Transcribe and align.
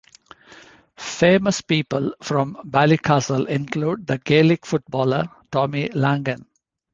Famous 0.97 1.61
people 1.61 2.15
from 2.23 2.57
Ballycastle 2.65 3.47
include 3.47 4.07
the 4.07 4.17
Gaelic 4.17 4.65
footballer 4.65 5.29
Tommy 5.51 5.89
Langan. 5.89 6.47